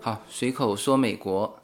[0.00, 1.58] 好，随口说美国，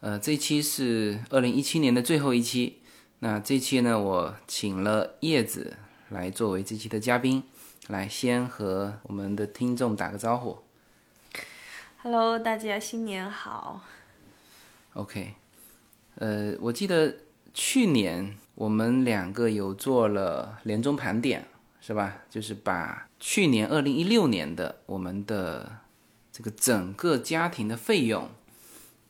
[0.00, 2.80] 呃，这期是二零一七年的最后一期。
[3.18, 5.76] 那这期呢，我请了叶子
[6.08, 7.42] 来作为这期的嘉宾，
[7.88, 10.58] 来先和我们的听众打个招呼。
[12.02, 13.82] Hello，大家新年好。
[14.94, 15.34] OK，
[16.16, 17.14] 呃，我记得
[17.54, 21.46] 去年我们两个有做了年终盘点，
[21.86, 22.24] 是吧？
[22.28, 25.70] 就是把去年二零一六年的我们的
[26.32, 28.28] 这个整个家庭的费用，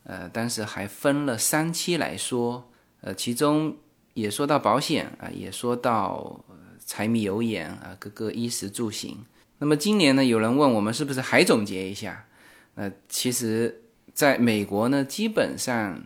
[0.04, 3.78] 呃，当时还分了三期来说，呃，其中
[4.12, 6.44] 也说到保险啊、也说到
[6.84, 9.24] 柴米油盐啊、各个衣食住行。
[9.56, 12.26] 那么今年呢，有人问我们是不是还总结一下？
[12.74, 16.02] 呃，其实在美国呢，基本上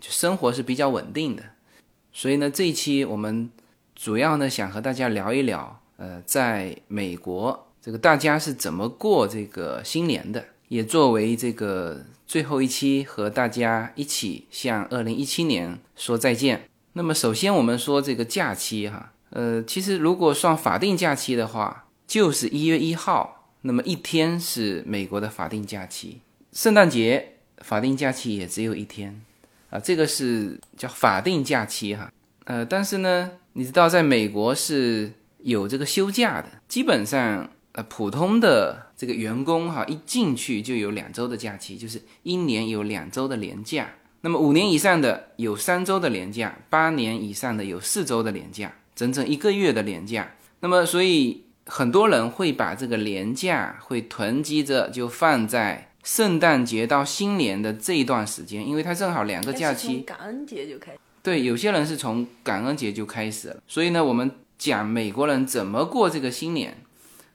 [0.00, 1.42] 就生活是比较稳定的，
[2.14, 3.50] 所以呢，这一期我们
[3.94, 16.68] 主要呢想和大家聊一聊，呃，在美国这个大家是怎么过这个新年的，也作为这个最后一期和大家一起向二零一七年说再见。
[16.94, 26.20] 那么首先我们说这个假期哈，呃，其实如果算法定假期的话，就是一月一号，那么一天是美国的法定假期，
[26.52, 29.20] 圣诞节法定假期也只有一天，
[29.70, 32.12] 啊，这个是叫法定假期哈。
[32.44, 35.12] 呃，但是呢，你知道在美国是
[35.44, 43.94] 有这个休假的，基本上呃普通的这个员工哈一进去就有两周的假期，就是一年有两周的年假。
[44.22, 50.34] 那么五年以上的有三周的年假，八年以上的有四周的年假，整整一个月的年假。
[50.60, 59.98] 那么所以很多人会把这个年假会囤积着，就放在圣诞节到新年的这一段时间，因为它正好两个假期。
[59.98, 60.98] 感恩节就开始。
[61.22, 66.84] 对，有些人是从感恩节就开始了，所以呢，我们讲美国人怎么过这个新年，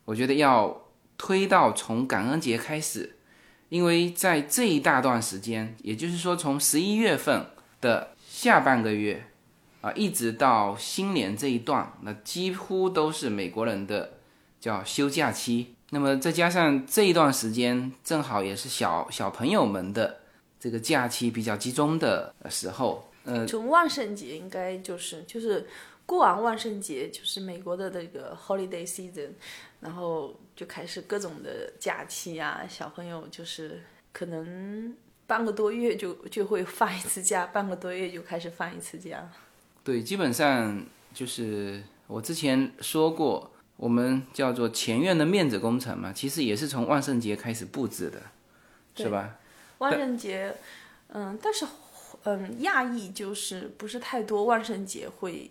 [0.05, 0.85] 我觉得要
[1.17, 3.17] 推到从感恩节开始，
[3.69, 7.45] 因为在这一大段时间，也就是说从十一月份
[7.81, 9.25] 的下半个月
[9.81, 14.13] 啊，一直到新年这一段，那几乎都是美国人的
[14.59, 15.75] 叫休假期。
[15.91, 20.19] 那么再加上这一段时间，正好也是小小朋友们的
[20.59, 23.08] 这个假期比较集中的时候。
[23.25, 25.67] 呃，从万圣节应该就是就是
[26.05, 29.29] 过完万圣节，就是美国的那个 holiday season，
[29.81, 34.95] 然后就开始各种的假期啊，小朋友就是可能
[35.27, 39.29] 半个多月就就会放一次假，半个多月就开始放一次假。
[39.83, 48.21] 对，基本上就是我之前说过，我们叫做前院的面子工程嘛，其实也是从万圣节开始布置的，
[48.95, 49.37] 是吧？
[49.77, 50.53] 万圣节，
[51.09, 51.65] 嗯，但是
[52.23, 55.49] 嗯，亚裔就是不是太多，万圣节会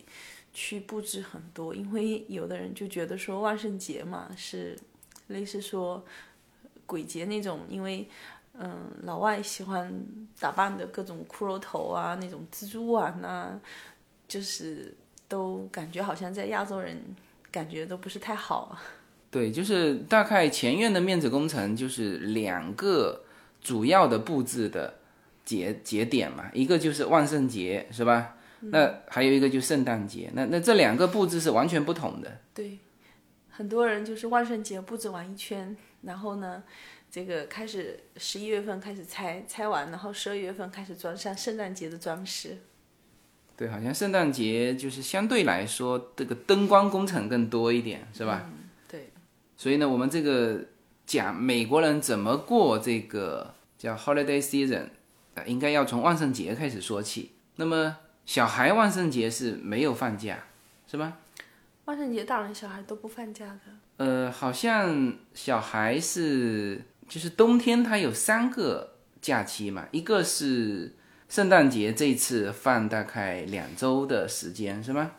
[0.53, 4.79] 去布置很多，因为有的人就觉得说万圣节嘛是
[5.29, 6.05] 类似说
[6.85, 8.09] 鬼节那种，因为
[8.59, 9.93] 嗯老外喜欢
[10.39, 13.59] 打扮的各种骷髅头啊，那种蜘蛛网啊，
[14.27, 14.95] 就是
[15.27, 17.03] 都感觉好像在亚洲人
[17.51, 18.79] 感觉都不是太好。
[19.31, 23.25] 对，就是大概前院的面子工程就是两个
[23.61, 24.98] 主要的布置的
[25.49, 28.37] 节节点嘛，一个就是万圣节，是吧？
[28.61, 32.41] 那还有一个就圣诞节，那那这两个布置是完全不同的。
[32.53, 32.79] 对，
[33.49, 36.63] 很多人就是万圣节布置完一圈，然后呢，
[37.11, 42.59] 这个开始十一月份开始拆，拆完，然后十二月份开始装上圣诞节的装饰。
[43.57, 48.51] 对，好像圣诞节就是相对来说这个灯光工程更多一点，是吧？
[48.87, 49.11] 对，
[49.57, 50.61] 所以呢，我们这个
[51.07, 54.87] 讲美国人怎么过这个叫 holiday season，
[55.39, 57.33] 呃，应该要从万圣节开始说起。
[57.57, 60.45] 那么小孩万圣节是没有放假，
[60.87, 61.19] 是吧？
[61.85, 63.61] 万圣节大人小孩都不放假的。
[64.05, 70.95] 呃，好像小孩是就是冬天他有三个假期嘛，一个是
[71.29, 75.13] 圣诞节，这次放大概两周的时间，是吗？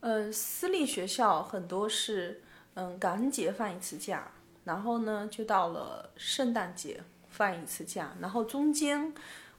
[0.00, 2.42] 呃，私立学校很多是，
[2.74, 4.30] 嗯，感恩节放一次假，
[4.64, 9.12] 然后呢，就到了圣诞节放一次假，然后中间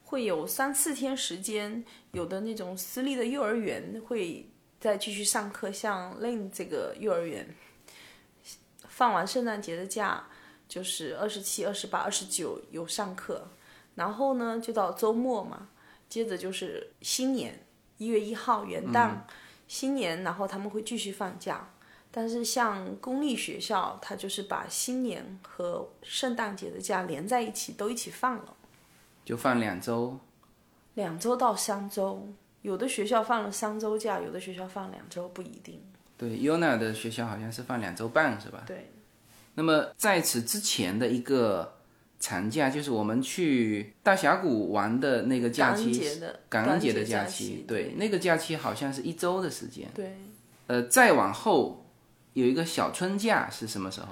[0.07, 4.49] 会有三四天时间，有的那种私立的幼儿园会
[4.79, 7.53] 再继续上课，像 Lane 这个幼儿园，
[8.87, 10.27] 放完圣诞节的假，
[10.67, 13.49] 就是二十七、二十八、二十九有上课，
[13.95, 15.67] 然后呢就到周末嘛，
[16.07, 17.65] 接着就是新年
[17.97, 19.11] 一月一号元旦。
[19.67, 21.69] 新年，然后他们会继续放假。
[22.09, 28.55] 但是像公立学校，它就是把新年和圣诞节的假连在一起，都一起放了，
[29.27, 30.17] 就放两周。
[30.93, 32.25] 两周到三周。
[32.61, 35.81] 有的学校放了三周假，有的学校放两周，不一定。
[36.17, 38.63] 对，Yona 的学校好像是放两周半，是吧？
[38.65, 38.89] 对，
[39.55, 41.77] 那么在此之前的一个
[42.21, 46.01] 长假，就是我们去大峡谷玩的那个假期，
[46.47, 49.89] 感恩节的假期，对，那个假期好像是一周的时间。
[49.93, 50.17] 对，
[50.67, 51.85] 呃，再往后
[52.31, 54.07] 有一个小春假是什么时候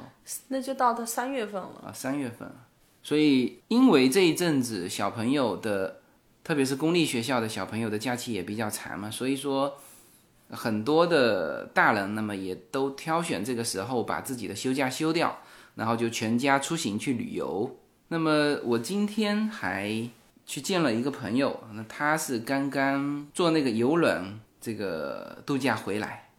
[0.50, 1.86] 那就到到三月份了。
[1.88, 1.92] 啊？
[1.94, 2.52] 三月份。
[3.06, 6.02] 所以因为这一阵子小朋友的，
[6.44, 9.78] 特别是公立学校的小朋友的假期也比较长嘛，所以说
[10.50, 15.38] 很多的大人那么也都挑选这个时候把自己的休假休掉，
[15.76, 17.78] 然后就全家出行去旅游。
[18.08, 20.10] 那么我今天还
[20.48, 26.32] 去见了一个朋友，那他是刚刚坐那个游轮这个度假回来，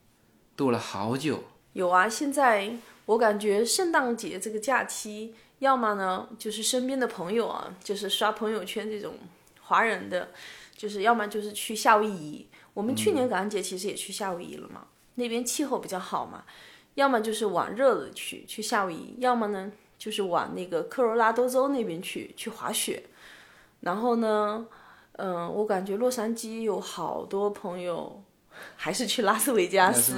[0.57, 1.45] 度了好久。
[1.75, 2.73] 有啊，现在
[3.05, 9.15] 我感觉圣诞节这个假期，要么呢就是身边的朋友啊，就是刷朋友圈这种
[9.63, 10.29] 华人的，
[10.77, 12.47] 就是要么就是去夏威夷。
[12.75, 16.45] 我们去年感恩节其实也去夏威夷了嘛，那边气候比较好嘛。
[16.95, 23.03] 要么就是往热的去去夏威夷，要么呢就是往那个科罗拉多州那边去去滑雪。
[23.81, 24.67] 然后呢，
[25.13, 28.23] 嗯，我感觉洛杉矶有好多朋友
[28.77, 30.15] 还是去拉斯维加斯。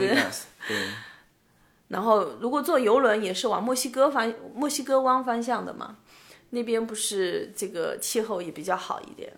[1.89, 5.97] 然后，如果坐游轮也是往墨西哥方墨西哥湾方向的嘛，
[6.51, 9.33] 那边不是这个气候也比较好一点。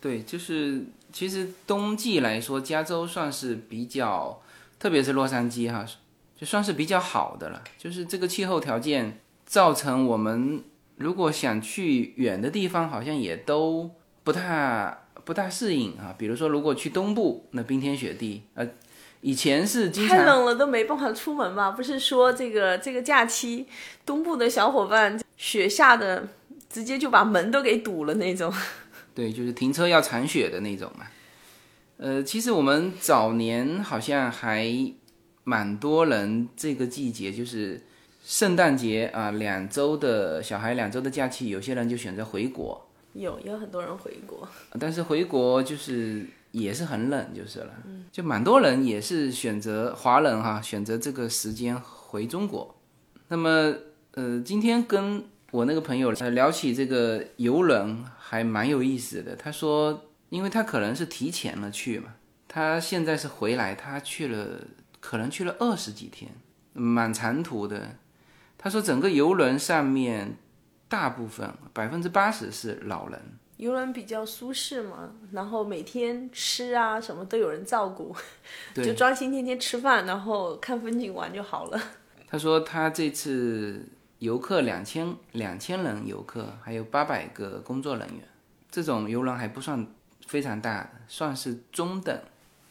[0.00, 4.40] 对，就是其实冬季来说，加州算是比较，
[4.78, 5.84] 特别是洛杉矶哈，
[6.36, 7.62] 就算是比较好的了。
[7.76, 10.62] 就是这个气候条件造成我们
[10.94, 13.90] 如果想去远的地方，好像也都
[14.22, 16.14] 不太不大适应啊。
[16.16, 18.68] 比如说，如果去东部，那冰天雪地，呃，
[19.20, 21.70] 以前是经常太冷了都没办法出门嘛。
[21.70, 23.66] 不是说这个这个假期，
[24.06, 26.28] 东部的小伙伴雪下的
[26.70, 28.52] 直接就把门都给堵了那种。
[29.14, 31.06] 对，就是停车要铲雪的那种嘛。
[31.96, 34.72] 呃，其实我们早年好像还
[35.42, 37.82] 蛮多人这个季节就是
[38.24, 44.46] 圣诞节啊，两周的小孩两周的假期，有些人就选择回国，有有很多人回国，
[44.78, 46.24] 但是回国就是
[46.58, 47.72] 也是很冷就是了，
[48.10, 52.74] 就蛮多人也是选择华人哈，选择这个时间回中国。
[53.28, 53.74] 那么
[54.12, 59.36] 呃，今天跟我那个朋友呃聊起这个游轮，还蛮有意思的。
[59.36, 62.14] 他说，因为他可能是提前了去嘛，
[62.46, 64.60] 他现在是回来，他去了
[65.00, 66.30] 可能去了二十几天，
[66.72, 67.96] 蛮长途的。
[68.56, 70.36] 他说，整个游轮上面
[70.88, 73.20] 大部分百分之八十是老人，
[73.58, 78.14] 游轮比较舒适嘛，然后每天吃啊什么都有人照顾，
[78.74, 81.80] 就专心天天吃饭，然后看风景玩就好了。
[82.30, 83.84] 他说他这次
[84.20, 88.20] 游客两千两千人游客，还有八百个工作人员，
[88.70, 89.86] 这种游轮还不算
[90.26, 92.16] 非常大，算是中等。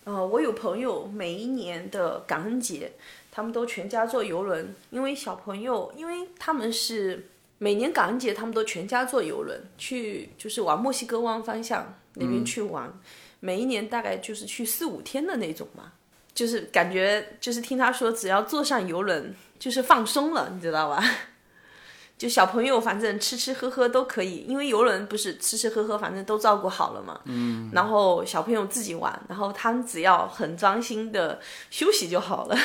[0.06, 2.94] 呃，我有朋友每一年的感恩节，
[3.30, 7.28] 他们都全家坐游轮，因为小朋友，因为他们是
[7.59, 12.92] 每年感恩节，他们都全家坐游轮去，就是往墨西哥湾方向那边去玩，
[13.39, 15.94] 每一年大概就是去四五天的那种嘛，
[16.33, 21.04] 就是感觉就是听他说，只要坐上游轮就是放松了，你知道吧？
[22.18, 27.22] 就小朋友反正吃吃喝喝都可以，因为游轮不是吃吃喝喝反正都照顾好了嘛。
[27.25, 27.70] 嗯。
[27.74, 31.39] 然后小朋友自己玩，然后他们只要很专心的
[31.70, 32.58] 休息就好了。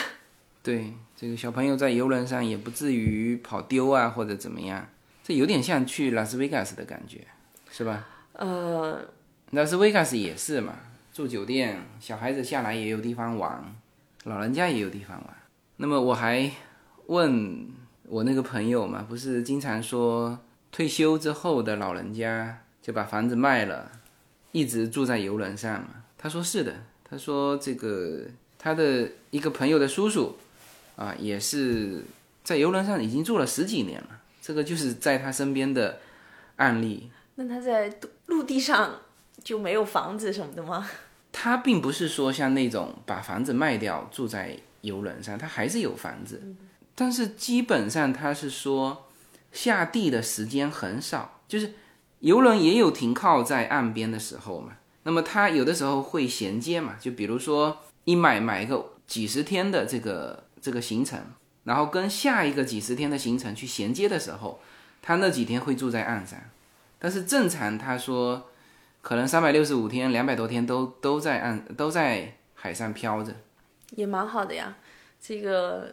[0.63, 4.89] 对，这个小朋友在游轮上也不至于跑丢啊或者怎么样，
[5.25, 7.27] 这有点像去拉斯维加斯的感觉，
[7.71, 8.07] 是吧？
[8.35, 9.05] 呃，
[9.51, 10.75] 拉斯维加斯也是嘛，
[11.13, 13.75] 住酒店，小孩子下来也有地方玩，
[14.25, 15.37] 老人家也有地方玩。
[15.79, 16.49] 那么我还
[17.07, 17.67] 问
[18.05, 20.39] 我那个朋友嘛，不是经常说
[20.71, 23.91] 退休之后的老人家就把房子卖了，
[24.53, 26.05] 一直住在游轮上嘛？
[26.17, 28.27] 他说是的，他说这个
[28.59, 30.37] 他的一个朋友的叔叔
[30.97, 32.05] 啊，也是
[32.45, 34.09] 在游轮上已经住了十几年了，
[34.41, 36.01] 这个就是在他身边的
[36.57, 37.11] 案例。
[37.37, 37.89] 那他在
[38.27, 39.01] 陆陆地上
[39.43, 40.89] 就没有房子什么的吗？
[41.33, 46.43] 他并不是说像那种把房子卖掉住在游轮上，他还是有房子，
[46.95, 49.09] 但是基本上他是说
[49.51, 51.73] 下地的时间很少，就是
[52.21, 54.73] 游轮也有停靠在岸边的时候嘛。
[55.05, 61.21] 那么他有的时候会衔接嘛，就比如说一买买一个几十天的这个这个行程，
[61.65, 64.61] 然后跟下一个几十天的行程去衔接的时候，
[65.03, 66.39] 他那几天会住在岸上。
[66.99, 68.49] 但是正常他说。
[69.05, 73.35] 可能三百六十五天、两百多天都都在岸都在海上漂着，
[73.97, 74.77] 也蛮好的呀。
[75.21, 75.93] 这个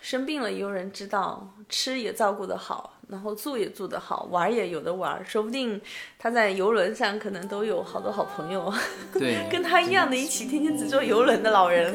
[0.00, 5.78] 生病了也有人知道，吃也照顾得好，然后住也住得好，玩也有的玩，说不定
[6.18, 8.72] 他在游轮上可能都有好多好朋友，
[9.12, 11.94] 对， 跟他一样的，一起天天只坐游轮的老人。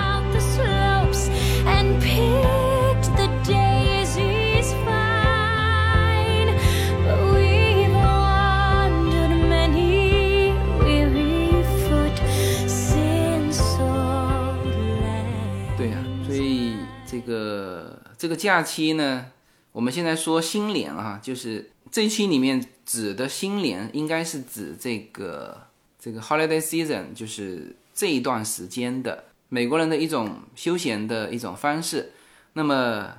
[18.21, 19.31] 这个假期呢，
[19.71, 25.59] 我们现在说新年啊，就是这一期里面指的新年，应该是指这个
[25.99, 32.11] 这个 holiday season，就是这一段时间的美国人的一种休闲的一种方式。
[32.53, 33.11] 那么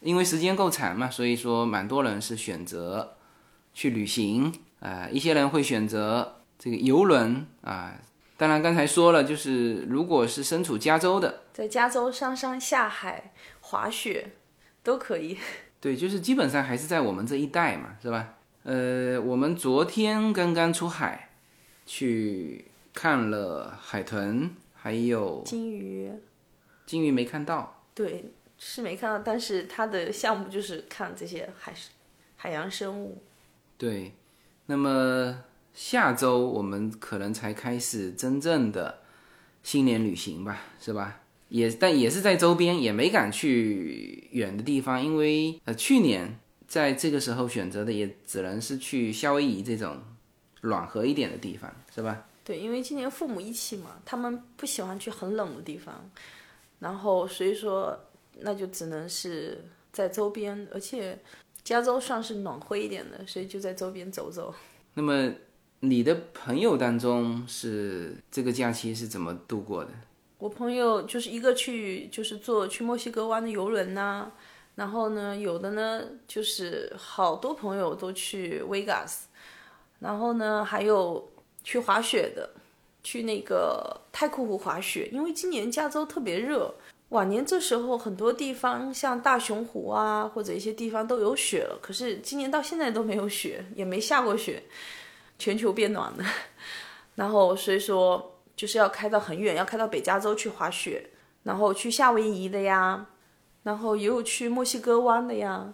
[0.00, 3.16] 因为时间够长嘛，所以说蛮多人是选择
[3.72, 7.94] 去旅行啊，一些人会选择这个游轮啊。
[8.36, 14.32] 当然刚才说了，就是如果是身处加州的，在加州上山下海滑雪。
[14.82, 15.36] 都可以，
[15.80, 18.36] 对，就是基本上还是在我们这一带嘛，是吧？
[18.62, 21.30] 呃，我们昨天刚刚出海，
[21.86, 26.12] 去看了海豚，还有金鱼，
[26.84, 31.72] 金鱼没看到，对，是没看到，但是它的项目就是看这些海
[32.36, 33.22] 海洋生物。
[33.78, 34.12] 对，
[34.66, 38.98] 那么下周我们可能才开始真正的
[39.62, 41.20] 新年旅行吧，是吧？
[41.50, 50.00] 也但也是在周边，也没敢去远的地方，因为呃去年在这个时候选择的也只能是去夏威夷这种
[50.62, 52.26] 暖和一点的地方，是吧？
[52.44, 56.10] 对，因为今年父母一起嘛，他们不喜欢去很冷的地方，
[56.78, 57.98] 然后所以说
[58.38, 61.18] 那就只能是在周边，而且
[61.64, 64.54] 加州算是暖和一点的，所以就在周边走走。
[64.94, 65.32] 那么
[65.80, 69.90] 你的朋友当中是这个假期是怎么度过的？
[70.40, 74.26] 我朋友就是一个去，就是坐去墨西哥湾的游轮呐，
[74.74, 79.16] 然后呢，有的呢就是好多朋友都去 Vegas，
[79.98, 81.30] 然后呢还有
[81.62, 82.48] 去滑雪的，
[83.04, 86.74] 去那个太库湖滑雪，因为今年加州特别热，
[87.10, 94.62] 往年这时候很多地方像大熊湖啊或者一些地方都有雪了，可是今年到现在都没有雪，也没下过雪，
[95.38, 96.24] 全球变暖了，
[97.16, 98.29] 然后所以说。
[98.60, 101.08] 就是要开到很远，要开到北加州去滑雪，
[101.44, 103.06] 然后去夏威夷的呀，
[103.62, 105.72] 然后也有去墨西哥湾的呀，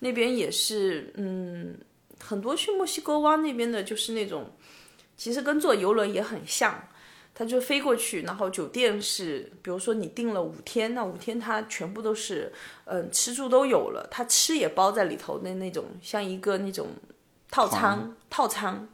[0.00, 1.78] 那边也是，嗯，
[2.20, 4.50] 很多去墨西哥湾那边的，就是那种，
[5.16, 6.86] 其实跟坐游轮也很像，
[7.34, 12.52] 它就飞过去，然后酒店是，比如说你订了五天，那五天它全部都是，
[12.84, 16.88] 嗯，吃住都有了，它吃也包在里头的那种，像一个那种
[17.50, 18.86] 套餐套餐。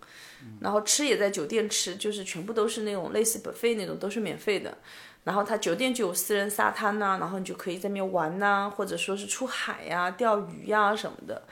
[0.61, 4.79] 然后吃也在酒店吃，就是全部都是那种类似 buffet 那种，都是免费的。
[5.25, 11.43] 然后他酒店就有私人沙滩呐，然后你就可以在那边玩呐，或者说是出海呀、钓鱼呀什么的，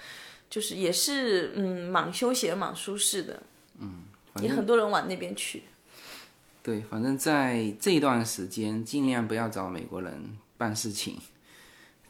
[0.48, 3.42] 就是也是嗯蛮休闲、蛮舒适的。
[3.78, 4.02] 嗯，
[4.42, 5.62] 也很多人往那边去。
[6.62, 11.18] 对，反正在这段时间尽量不要找美国人办事情，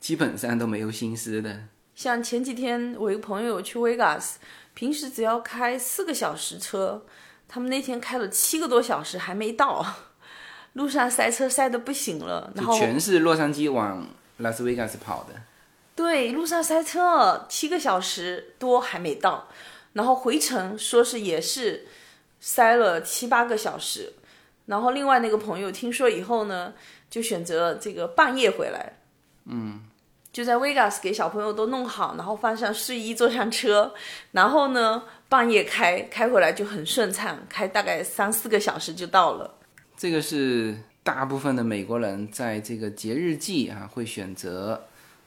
[0.01, 1.65] 基本上都没有心思的。
[1.95, 4.37] 像前几天我一个朋友去 Vegas。
[4.75, 7.05] 平时只要开四个小时车，
[7.47, 9.85] 他们那天开了七个多小时还没到，
[10.73, 12.51] 路上塞车塞的不行了。
[12.55, 14.07] 然后全是洛杉矶往
[14.39, 15.35] 拉斯维加斯跑的。
[15.95, 19.49] 对，路上塞车七个小时多还没到，
[19.93, 21.87] 然后回程说是也是
[22.41, 24.15] 塞了七八个小时。
[24.67, 26.73] 然后另外那个朋友听说以后呢，
[27.11, 28.95] 就选择这个半夜回来。
[29.45, 29.83] 嗯。
[30.33, 33.93] 就在 Vegas 给小朋友都弄好，然后放上睡衣，坐上车，
[34.31, 39.55] 然后呢半夜开开回来就很顺畅，开大概三四个小时就到了。
[39.97, 44.81] 这个是大部分的美国人在这个节日季啊会选择，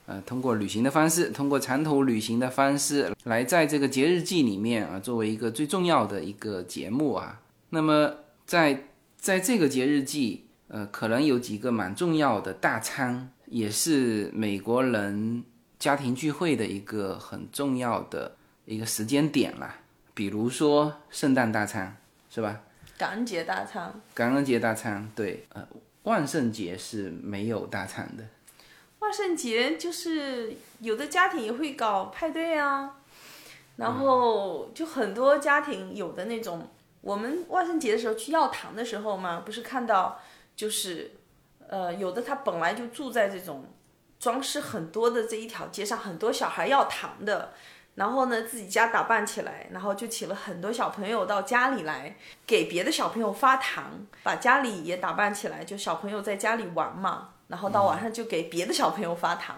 [0.06, 7.42] 呃，通过旅行的方式，通过长途旅行的方式来在这个节日季里面啊作为一个最重要的一个节目啊。
[7.72, 8.10] 那么
[8.46, 8.86] 在
[9.18, 13.30] 在这个节日季，呃，可能有几个蛮重要的大餐。
[13.54, 15.44] 也是美国人
[15.78, 19.76] 家庭聚会的一个很重要的一个时间点了。
[20.16, 21.96] 比如说圣诞大餐，
[22.32, 22.62] 是吧？
[22.98, 25.68] 感恩节大餐，感恩节大餐，对，呃，
[26.02, 28.24] 万圣节是没有大餐的。
[28.98, 32.98] 万圣节就是有的家庭也会搞派对啊，
[33.76, 36.68] 然后就很多家庭有的那种，
[37.02, 40.20] 我们万圣节的时候去药堂的时候嘛，不是看到
[40.56, 41.12] 就是，
[41.74, 43.66] 呃，有的他本来就住在这种
[44.20, 47.52] 装饰很多的这一条街上，很多小孩要糖的。
[47.96, 52.16] 然后呢，自己家打扮起来，然后就请了很多小朋友到家里来，
[52.46, 57.30] 给别的小朋友发糖，把家里也打扮起来，就小朋友在家里玩嘛。
[57.48, 59.56] 然后到晚上就给别的小朋友发糖，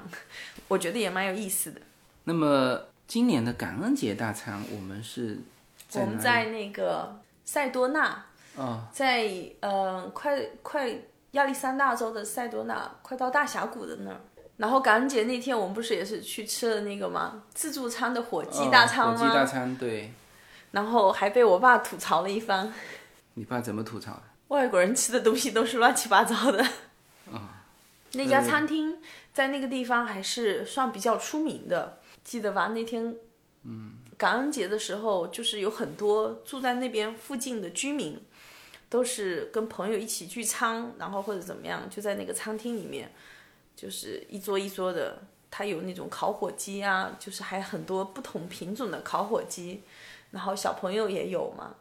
[0.69, 1.81] 我觉得也蛮有意思的。
[2.23, 5.39] 那么今年的感恩节大餐，我们是
[5.93, 9.29] 我们在那个塞多纳，哦，在
[9.59, 10.89] 呃快快
[11.35, 14.19] 亚历山大州的塞多纳，快到大峡谷的那儿。
[14.57, 17.43] 然后感恩节那天，我们不是也是去吃了那个吗？
[17.53, 19.13] 自助餐的火鸡大餐吗？
[19.13, 20.13] 哦火鸡大餐，对，
[20.71, 22.73] 然后还被我爸吐槽了一番，
[23.33, 24.21] 你爸怎么吐槽的？
[24.47, 26.65] 外国人吃的东西都是乱七八糟的。
[28.13, 28.97] 那家呃餐厅
[29.33, 32.67] 在那个地方还是算比较出名的，记得吧？
[32.67, 33.13] 那天，
[33.63, 38.23] 嗯，感恩节的时候，就是有很多住在那边附近的居民，
[38.95, 43.11] 都是跟朋友一起聚餐，然后或者怎么样，就在那个餐厅里面，
[43.75, 45.21] 就是一桌一桌的，
[45.51, 49.81] 它有那种烤火鸡啊，就是还很多不同品种的烤火鸡，
[50.31, 51.75] 然后小朋友也有嘛，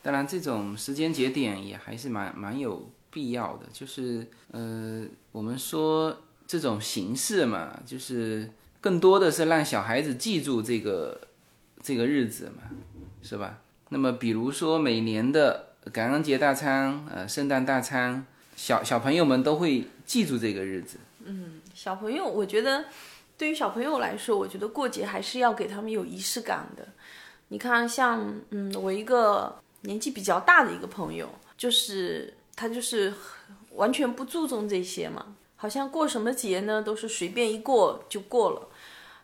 [0.00, 11.20] 当然，这种时间节点也还是蛮蛮有必要的，就是呃，我们说这种形式嘛，就是更多的是让小孩子记住这个
[11.82, 12.62] 这个日子嘛，
[13.22, 13.58] 是吧？
[13.90, 20.98] 那么比如说每年的感恩节大餐、呃圣诞大餐，小小朋友们都会记住这个日子。
[21.24, 22.84] 嗯小朋友，我觉得
[23.36, 26.86] 对于小朋友来说，我觉得过节还是要给他们有仪式感的。
[27.48, 33.12] 你看，像嗯，我一个年纪比较大的一个朋友，就是他就是
[33.72, 38.68] 完全不注重这些嘛，好像过什么节呢都是随便一过就过了。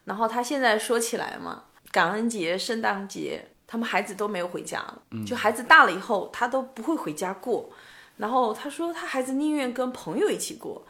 [0.05, 7.71] 然后他现在说起来嘛，感恩节、圣诞节，他们孩子都没有回家了，就孩子大了以后，他都不会回家过。
[8.17, 10.85] 然后他说，他孩子宁愿跟朋友一起过。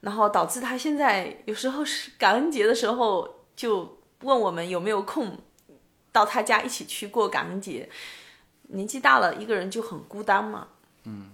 [0.00, 5.38] 然后导致他现在有时候是感恩节的时候就问我们有没有空
[6.10, 7.88] 到他家一起去过感恩节。
[8.62, 10.66] 年纪大了，一个人就很孤单嘛。
[11.04, 11.30] 嗯。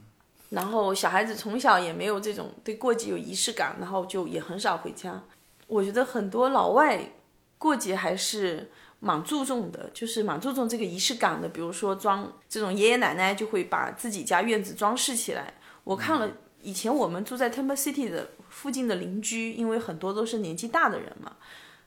[0.50, 5.22] 然后小孩子从小也没有这种对过节有仪式感，然后就也很少回家。
[5.66, 7.12] 我觉得很多老外
[7.56, 11.48] 过节还是蛮注重的，就是蛮注重这个仪式感的。
[11.48, 15.54] 比如说装这种爷爷奶奶就会把自己家院子装饰起来。
[15.84, 16.28] 我看了
[16.62, 21.37] 以前我们住在 Temple City 的附近的邻居，因为很多都是年纪大的人嘛，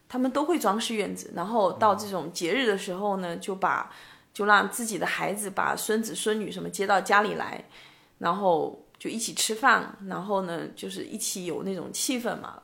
[0.07, 1.31] 他们都会装饰院子。
[1.35, 3.91] 然后到这种节日的时候呢，就把
[4.33, 7.63] 就让自己的孩子把孙子孙女什么接到家里来，
[8.19, 12.61] 然后就一起吃饭，然后呢就是一起有那种气氛嘛。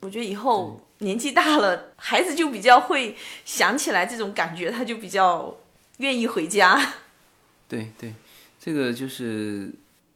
[0.00, 5.56] 我觉得以后年纪大了， 孩子就比较会想起来这种感觉，他就比较
[5.98, 6.94] 愿意回家。
[7.68, 8.14] 对对，
[8.58, 9.70] 这个就是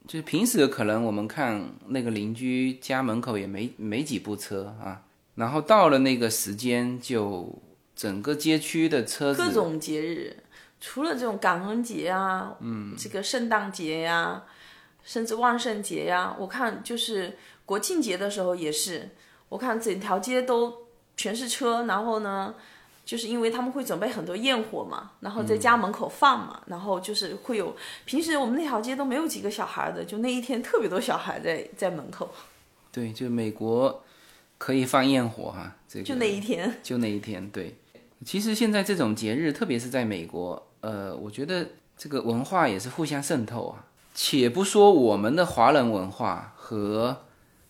[0.07, 5.03] 就是平时可能我们看那个邻居家门口也没没几部车啊，
[5.37, 7.63] 然后到了那个时间就
[7.95, 10.37] 整个街区的车子各种节日，
[10.81, 14.43] 除了这种感恩节啊，嗯，这个圣诞节呀、
[15.05, 19.11] 甚至万圣节呀，我看就是国庆节的时候也是，
[19.49, 20.73] 我看整条街都
[21.17, 22.55] 全是车，然后呢，
[23.05, 32.29] 就是因为他们会准备很多焰火嘛，然后在家门口放嘛，然后就是会有平时我们那条街都没有几个小孩的，就那一天特别多小孩在在门口，
[32.91, 34.03] 对，就美国
[34.59, 37.77] 可以放焰火哈、这个就那一天，就那一天，对。
[38.25, 41.67] 其实现在这种节日，特别是在美国，呃，我觉得
[41.99, 43.85] 这个文化也是互相渗透啊。
[44.15, 47.24] 且不说我们的华人文化和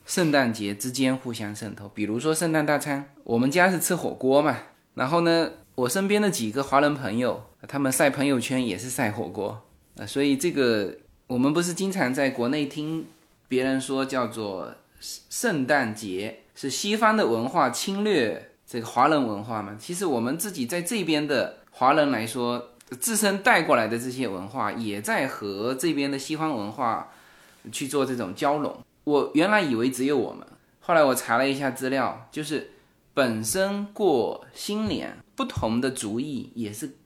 [0.04, 4.58] 圣诞节之间互相渗透，比如说圣诞大餐，我们家是吃火锅嘛，
[4.94, 9.62] 然后呢，我身边的几个华人朋友，他们晒朋友圈也是晒火锅，
[9.96, 10.94] 呃，所以这个
[11.26, 13.06] 我们不是经常在国内听
[13.48, 19.74] 别人说叫做圣诞节是西方的文化侵略这个华人文化嘛？
[19.80, 27.10] 其实我们自己在这边的华人来说，自身带过来的这些文化，也在和这边的西方文化
[27.72, 28.78] 去做这种交融。
[29.04, 30.46] 我原来以为只有我们，
[30.80, 32.72] 后来我查了一下资料，就是
[33.12, 36.96] 本身过新年，不同的族裔也是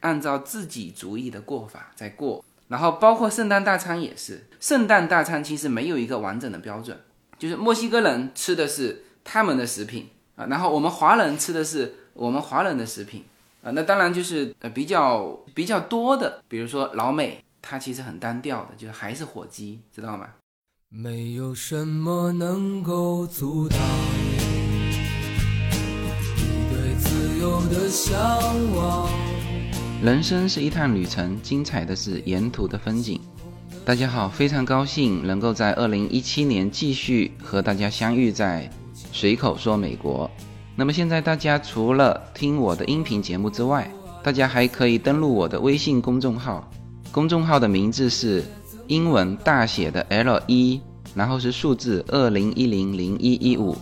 [0.00, 2.44] 按照自己族裔的过法在过。
[2.68, 6.96] 然后包括圣诞大餐也是，圣诞大餐其实没有一个完整的标准，
[7.36, 13.24] 就是墨西哥人吃的是他们的食品啊，然后我们华人吃的是我们华人的食品，
[13.64, 20.28] 啊，那当然就是呃比较比较多的，比如说老美，它其实很单调的，就是还是火鸡，知道吗？
[20.92, 23.78] 没有什么能够阻挡
[24.88, 24.96] 你
[26.68, 28.12] 对自由的向
[28.74, 29.08] 往。
[30.02, 33.20] 人生是一趟旅程，精彩的是沿途的风景。
[33.84, 38.68] 大家好，非常高兴能够在二零一七年继续和大家相遇在
[39.12, 40.28] 随口说美国。
[40.74, 43.88] 那么现在大家除了听我的音频节目之外，
[44.24, 46.68] 大家还可以登录我的微信公众号，
[47.12, 48.42] 公众号的名字是
[48.90, 50.80] 英文大写的 L 一，
[51.14, 53.76] 然后是数字二零一零零一一五，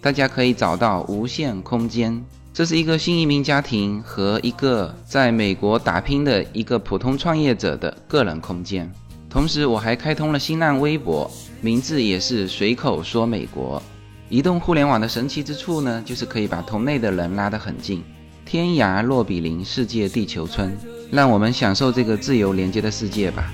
[0.00, 2.24] 大家可以找到无限空间。
[2.54, 8.88] 这是一个新移民家庭和一个在美国打拼的一个普通创业者的个人空间。
[9.28, 11.28] 同时，我还开通了新浪微博，
[11.60, 13.82] 名字也是随口说美国。
[14.28, 18.00] 移动互联网的神奇之处呢，就是可以把同类的人拉得很近，
[18.44, 20.70] 天涯若比邻，世界地球村，
[21.10, 23.52] 让我们享受这个自由连接的世界吧。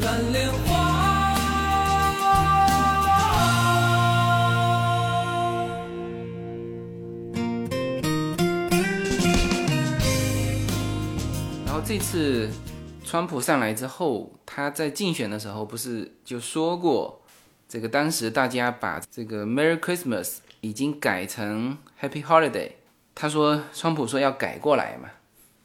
[0.00, 1.34] 蓝莲花。
[11.64, 12.48] 然后这次
[13.04, 17.22] 川普上来之后，他在竞选的时候不是就说过，
[17.68, 22.72] 这个当时大家把这个 Merry Christmas 已经改成 Happy Holiday，
[23.14, 25.08] 他说川普说要改过来嘛，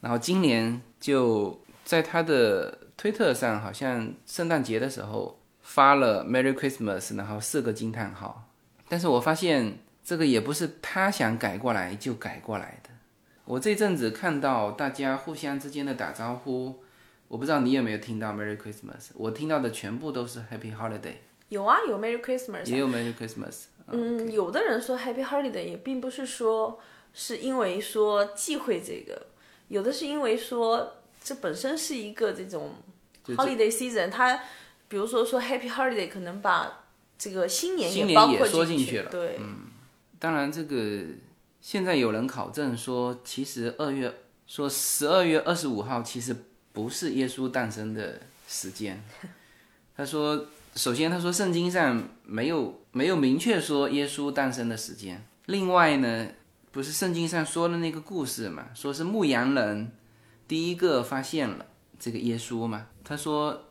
[0.01, 8.47] 然后今年就在他的推特上，好像圣诞节的时候发了 Merry Christmas，然后四个惊叹号，
[8.87, 12.91] 但是我发现这个也不是他想改过来就改过来的。
[13.45, 16.75] 我这阵子看到大家互相之间的打招呼，
[17.27, 21.15] 我不知道你有没有听到 Merry Christmas，我听到的全部都是 Happy Holiday，
[21.49, 23.63] 有啊，有 Merry Christmas，也有 Merry Christmas。
[23.87, 26.79] 嗯，有的人说 Happy Holiday 也并不是说
[27.15, 29.25] 是因为说忌讳这个，
[29.69, 32.75] 有的是因为说这本身是一个这种
[33.27, 34.39] holiday season，它
[34.87, 36.85] 比如说说 Happy Holiday 可能把
[37.17, 39.39] 这个新年新年也说进去了对，
[40.19, 41.03] 当然，这个
[41.61, 44.13] 现在有人考证说，其实二月
[44.47, 46.35] 说十二月二十五号其实
[46.73, 49.03] 不是耶稣诞生的时间。
[49.95, 55.23] 他说，首先他说圣经上没有没有明确说耶稣诞生的时间。
[55.45, 56.27] 另外呢，
[56.71, 59.91] 不是圣经上说的那个故事嘛，说是牧羊人
[60.47, 61.65] 第一个发现了
[62.01, 62.87] 这个耶稣嘛。
[63.03, 63.67] 他说，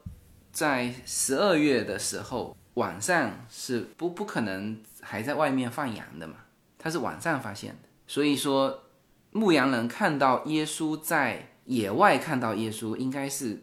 [0.53, 6.37] 在十二月的时候晚上是不不可能还在外面放羊的嘛，
[6.79, 7.89] 他是晚上发现的。
[8.07, 8.85] 所以说，
[9.33, 13.63] 牧羊人看到耶稣在野外看到耶稣，应该是，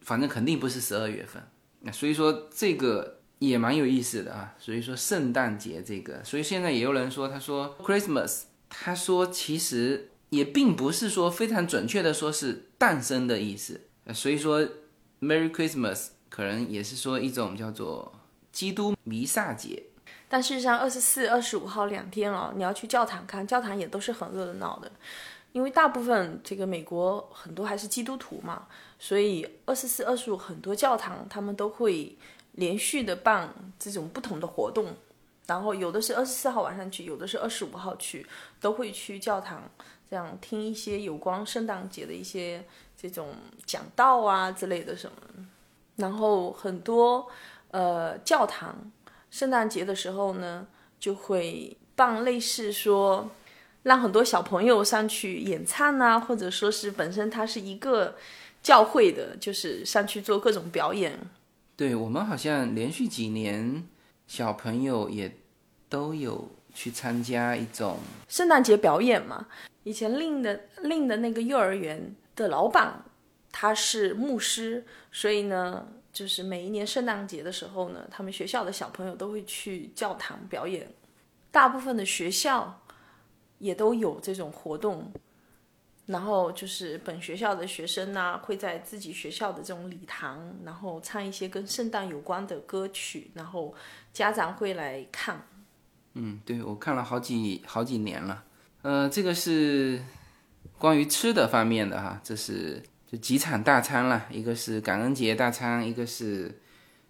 [0.00, 1.42] 反正肯定不是十二月份。
[1.80, 4.54] 那所以说这个也蛮有意思的啊。
[4.58, 13.82] 所以说圣诞节这个，所以现在也有人说，他说 Christmas，他说其实也并不是说非常准确的说是诞生的意思。
[14.12, 14.60] 所以说
[15.20, 18.12] Merry Christmas 可能也是说一种叫做
[18.52, 19.82] 基督弥撒节。
[20.28, 24.90] 但事实上，二十四、二十五号两天哦，你要去教堂看，教堂也都是很热闹的，
[25.52, 28.66] 因为大部分这个美国很多还是基督徒嘛，
[28.98, 32.16] 所以二十四、二十五很多教堂他们都会
[32.52, 34.96] 连续的办这种不同的活动，
[35.46, 38.26] 然后有的是二十四号晚上去，有的是二十五号去，
[38.60, 39.62] 都会去教堂
[40.10, 42.64] 这样听一些有关圣诞节的一些
[43.04, 43.34] 这种
[43.66, 45.46] 讲道啊之类的什么，
[45.96, 47.28] 然后很多
[47.70, 48.90] 呃教堂。
[49.30, 50.66] 圣诞节的时候呢，
[50.98, 53.28] 就会办类似说，
[53.82, 58.16] 让很多小朋友上去演唱啊，或者说是本身它是一个
[58.62, 61.18] 教会的，就是上去做各种表演。
[61.76, 63.86] 对我们好像连续几年
[64.26, 65.36] 小朋友也
[65.90, 69.46] 都有去参加一种圣诞节表演嘛。
[69.82, 73.04] 以前令的令的那个幼儿园的老板
[73.52, 80.92] 他是牧师，所以呢，就是每一年圣诞节的时候呢，他们学校的小朋友都会去教堂表演。
[81.50, 82.82] 大部分的学校
[83.58, 85.12] 也都有这种活动，
[86.06, 93.72] 然后就是本学校的学生呢、会在自己学校的这种礼堂，然后唱一些跟圣诞有关的歌曲，然后
[94.12, 95.46] 家长会来看。
[96.14, 98.42] 嗯，对我看了好几好几年了。
[98.82, 100.02] 呃，这个是
[100.84, 106.60] 关于吃的方面的哈，这是就几场大餐了，一个是感恩节大餐，一个是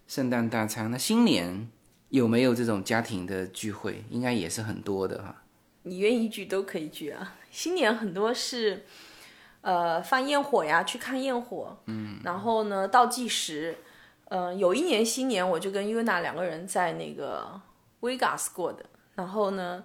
[0.07, 0.89] 圣诞大餐。
[0.89, 1.69] 那新年
[2.07, 4.05] 有没有这种家庭的聚会？
[4.09, 5.43] 应该也是很多的哈。
[5.83, 7.35] 你愿意聚都可以聚啊。
[7.51, 8.85] 新年很多是，
[9.59, 13.79] 呃，放焰火呀，去看焰火，嗯，然后呢，倒计时，
[14.29, 17.59] 嗯、有一年新年我就跟 Yuna 两个人在那个
[17.99, 18.85] Vegas 过的，
[19.15, 19.83] 然后呢，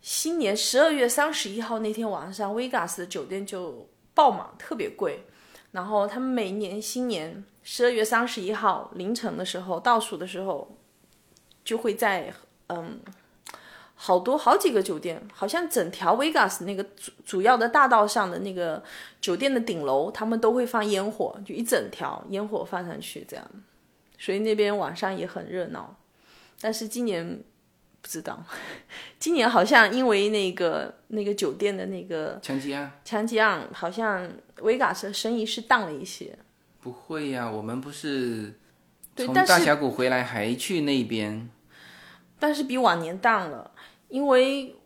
[0.00, 5.24] 新年十二月三十一号那天晚上，Vegas 的酒店就爆满，特别贵。
[5.72, 10.76] 然后他们每年新年十二月三十一号凌晨的时候，倒数的时候，
[11.62, 12.32] 就会在
[12.68, 13.00] 嗯
[13.94, 18.82] 好多好几个酒店，好像整条 Vegas 那个主主要的大道上的那个
[19.20, 23.44] 酒店的顶楼，他们都会放烟火，就一整条烟火放上去这样。
[24.18, 25.96] 所以那边晚上也很热闹。
[26.60, 27.44] 但是今年
[28.00, 28.42] 不知道，
[29.18, 32.92] 今年好像因为那个那个酒店的那个强吉案？
[33.04, 36.38] 强吉案，好像 Vegas 的生意是淡了一些。
[36.80, 38.58] 不会呀、我们不是
[39.16, 41.50] 从大峡谷回来还去那边，
[42.38, 43.70] 但是比往年淡了，
[44.08, 44.76] 因为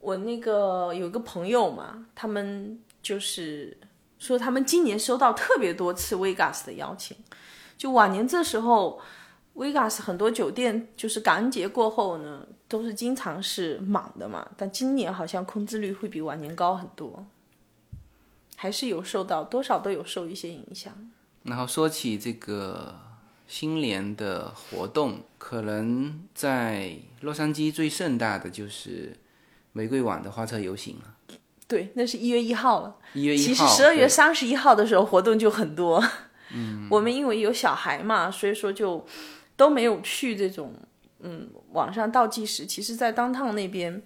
[0.00, 3.76] 我那个有个朋友嘛，他们就是
[4.18, 7.16] 说他们今年收到特别多次 Vegas 的邀请，
[7.76, 9.00] 就往年这时候
[9.54, 17.24] ，Vegas 很多酒店就是感恩节过后呢，都是经常是满的嘛，但今年好像空置率会比往年高很多，
[18.56, 20.92] 还是有受到多少都有受一些影响。
[21.44, 22.98] 然后说起这个
[23.46, 29.16] 新年的活动，可能在洛杉矶最盛大的就是
[29.72, 31.14] 玫瑰晚的花车游行了。
[31.68, 32.96] 对，那是一月一号了。
[33.12, 36.04] 一月一号，其实十二月三十一号的时候活动就很多。
[36.52, 39.06] 嗯，我们因为有小孩嘛，所以说就
[39.54, 40.74] 都没有去这种
[41.24, 42.64] 嗯网上倒计时。
[42.64, 44.00] 其实，在当趟那边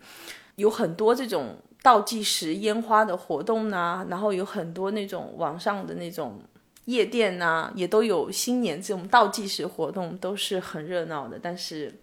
[0.57, 6.40] 有很多这种倒计时烟花的活动呐、然后有很多那种网上的那种
[6.87, 11.38] 夜店呐、也都有新年这种倒计时活动，都是很热闹的。
[11.42, 12.00] 但是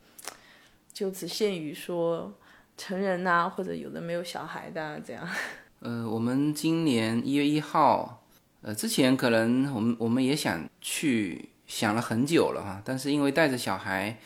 [0.93, 2.31] 就只限于说
[2.77, 5.27] 成人呐、或者有的没有小孩的、这样。
[5.81, 8.23] 呃，我们今年一月一号，
[8.61, 14.17] 呃，之前可能我们我们也想去，想了很久了哈，但是因为带着小孩，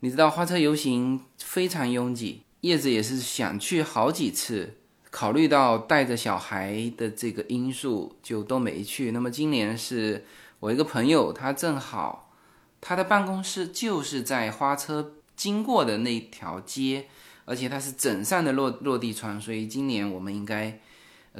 [0.00, 4.74] 你知道花车游行非常拥挤，叶子也是想去好几次，
[5.10, 9.10] 考虑到带着小孩的这个因素，就都没去。
[9.10, 10.24] 那么今年是
[10.60, 12.32] 我一个朋友，他正好
[12.80, 17.06] 他的办公室就是在花车经过的那条街，
[17.44, 20.80] 而且它是整扇的落落地窗，所以今年我们应该。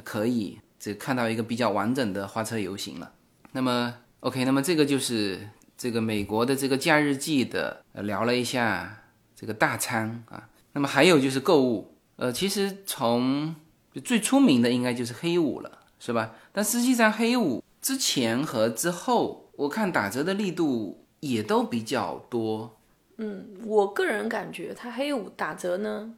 [0.03, 3.13] 可以这看到一个比较完整的花车游行了。
[3.53, 9.03] 那么，OK，那么这个就是这个美国的这个假日季的、聊了一下
[9.35, 10.49] 这个大餐啊。
[10.73, 13.55] 那么还有就是购物，呃，其实从
[14.03, 16.33] 最出名的应该就是黑五了，是吧？
[16.51, 22.77] 但实际上黑五之前和之后，我看打折的力度也都比较多。
[23.17, 26.13] 嗯我个人感觉，它黑五打折呢，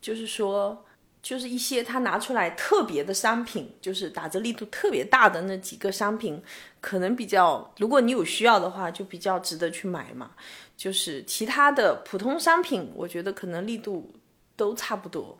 [0.00, 0.84] 就是说，
[1.22, 6.42] 就是一些它拿出来特别的商品，就是打折力度特别大的那几个商品，
[6.80, 10.32] 可能比较，如果你有需要的话，就比较值得去买嘛。
[10.76, 14.12] 就是其他的普通商品，我觉得可能力度
[14.56, 15.38] 都差不多，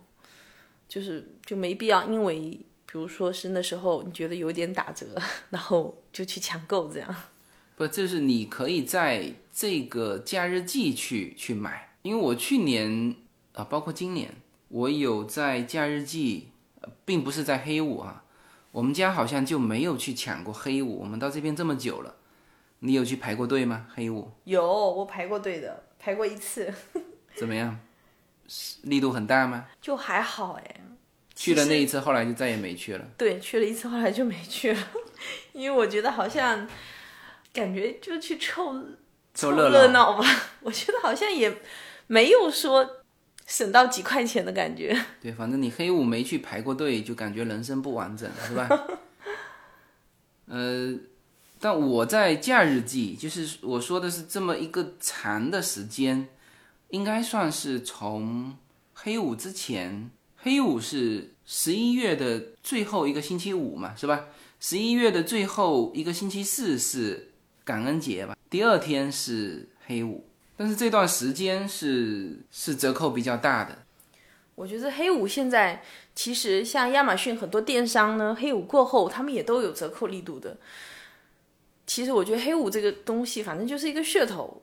[0.89, 2.37] 就是就没必要因为，
[2.87, 7.13] 比如说是那时候你觉得有点打折， 然后就去抢购这样。
[7.75, 13.17] 不，就是你可以在这个假日季去去买，因为我去年
[13.55, 14.33] 啊，包括今年，
[14.73, 16.49] 我有在假日季，
[16.81, 18.25] 呃并不是在黑五啊，
[18.71, 21.01] 我们家好像就没有去抢过黑五。
[21.01, 22.17] 我们到这边这么久了，
[22.79, 23.87] 你有去排过队吗？
[23.95, 26.73] 黑五有，我排过队的，排过一次，
[27.37, 27.79] 怎么样？
[28.49, 29.67] 是力度很大吗？
[29.83, 30.77] 就还好哎。
[31.35, 33.05] 去了那一次，后来就再也没去了。
[33.19, 34.89] 对，去了一次，后来就没去了，
[35.53, 36.67] 因为我觉得好像
[37.53, 38.75] 感觉就去凑
[39.35, 40.25] 凑热闹吧，
[40.61, 41.55] 我觉得好像也
[42.07, 43.02] 没有说
[43.53, 44.99] 省到几块钱的感觉。
[45.21, 48.67] 对，反正你黑五没去排过队，就感觉人生不完整，是吧？
[50.49, 50.95] 呃，
[51.61, 56.29] 但我在假日季，就是我说的是这么一个长的时间，
[56.89, 58.57] 应该算是从
[58.95, 64.29] 黑五之前，黑五是十一月的最后一个星期五嘛，是吧？
[64.61, 67.33] 十一月的最后一个星期四是
[67.65, 70.25] 感恩节吧，第二天是黑五，
[70.63, 73.79] 但是这段时间是是折扣比较大的。
[74.55, 75.83] 我觉得黑五现在
[76.15, 80.57] 其实像亚马逊很多电商呢，黑五过后他们也都有折扣力度的。
[81.85, 84.63] 其实我觉得黑五这个东西，反正就是一个噱头，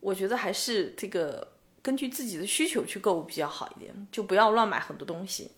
[0.00, 1.46] 我觉得还是这个
[1.82, 5.52] 根据自己的需求去购物比较好一点，就不要乱买很多东西。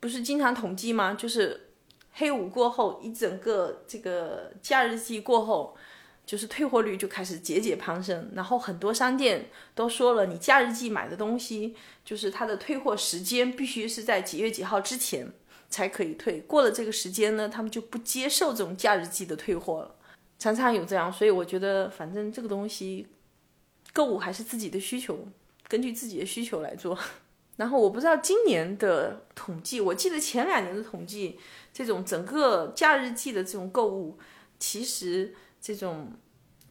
[0.00, 1.12] 不是经常统计吗？
[1.12, 1.68] 就是
[2.12, 5.76] 黑五过后一整个这个假日季过后，
[6.24, 15.32] 就是退货率就开始节节攀升，然后很多商店都说了，你假日季买的东西，就是它的退货时间必须是在几月几号之前
[15.68, 19.94] 才可以退，过了这个时间呢，他们就不接受这种假日季的退货了，
[20.38, 23.08] 常常有这样，所以我觉得反正这个东西
[23.92, 25.26] 购物还是自己的需求，
[25.68, 26.98] 根据自己的需求来做。
[27.56, 31.38] 然后我不知道今年的统计，我记得前两年的统计，
[31.72, 34.18] 这种整个假日季的这种购物，
[34.58, 36.12] 其实这种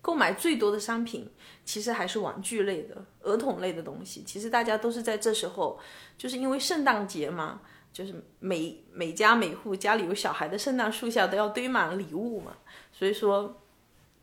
[0.01, 1.27] 购买最多的商品，
[1.65, 4.21] 其实还是玩具类的、儿童类的东西。
[4.23, 5.79] 其实大家都是在这时候，
[6.17, 7.61] 就是因为圣诞节嘛，
[7.93, 12.57] 就是每每家每户家里有小孩的圣诞树下都要堆满礼物嘛，
[12.91, 13.61] 所以说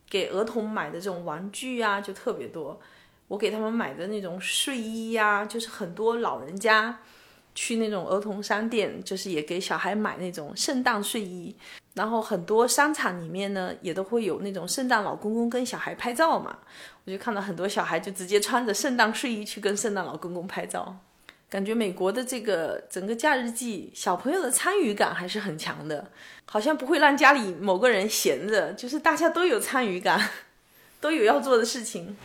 [0.08, 2.78] 给儿童买的这种玩具啊就特别多。
[3.28, 7.00] 我给他们买的那种睡衣呀、就是很多老人家
[7.54, 11.54] 去那种儿童商店，就是也给小孩买那种圣诞睡衣。
[11.94, 16.58] 然后很多商场里面呢，也都会有那种圣诞老公公跟小孩拍照嘛。
[17.04, 20.96] 我就看到很多小孩就直接穿着圣诞睡衣去跟圣诞老公公拍照。
[21.50, 26.10] 感觉美国的这个整个假日季，小朋友的参与感还是很强的，
[26.44, 30.28] 好像不会让家里某个人闲着，就是大家都有参与感，
[31.00, 32.16] 都有要做的事情。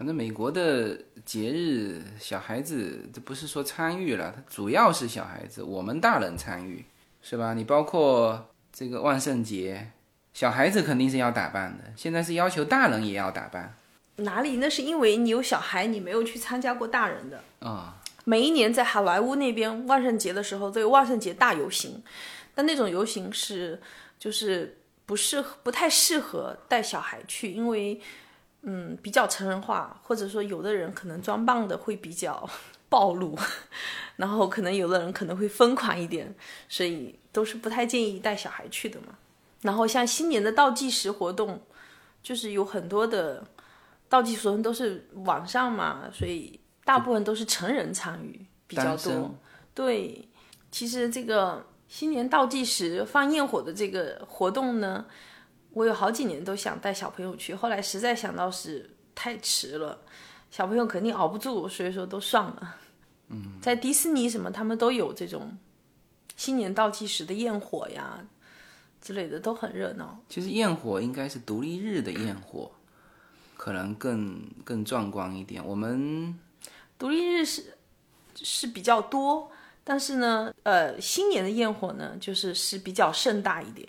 [0.00, 6.82] 反正美国的节日，小孩子这不是说参与了，他主要是小孩子，我们大人参与，
[7.20, 7.52] 是吧？
[7.52, 9.90] 你包括这个万圣节，
[10.32, 13.76] 小孩子肯定是要打扮的，现在是要求大人也要打扮
[14.16, 14.56] 哪里？
[14.56, 17.44] 那是因为你有小孩，你没有去参加过大人的。
[17.58, 22.02] 啊、每一年在好莱坞那边万圣节的时候都有万圣节大游行，
[22.54, 23.78] 但那种游行是
[24.18, 28.00] 就是不适合不太适合带小孩去，因为
[28.62, 32.48] 嗯比较成人化，或者说有的人可能装扮的会比较
[32.88, 33.38] 暴露，
[34.16, 36.34] 然后可能有的人可能会疯狂一点，
[36.68, 39.16] 所以都是不太建议带小孩去的嘛。
[39.62, 41.60] 然后像新年的倒计时活动，
[42.22, 43.46] 就是有很多的
[44.08, 49.34] 倒计时活动都是网上嘛，所以大部分都是成人参与比较多。
[49.74, 50.28] 对，
[50.70, 55.04] 其实这个新年倒计时放焰火的这个活动呢，
[55.72, 60.02] 我有好几年都想带小朋友去，后来实在想到是太迟了，
[60.50, 62.76] 小朋友肯定熬不住，所以说都算了。
[63.28, 65.56] 嗯， 在迪士尼什么他们都有这种
[66.36, 68.26] 新年倒计时的焰火呀
[69.00, 70.18] 之类的，都很热闹。
[70.28, 72.72] 其实焰火应该是独立日的焰火，
[73.56, 75.64] 可能更更壮观一点。
[75.64, 76.38] 我们
[76.98, 77.76] 独立日是
[78.34, 79.50] 是比较多，
[79.84, 83.88] 但是呢，呃，新年的焰火呢，就是是比较盛大一点